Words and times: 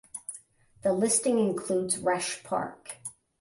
The 0.81 0.93
listing 0.93 1.37
includes 1.37 1.99
Resch 2.01 2.43
Park. 2.43 2.95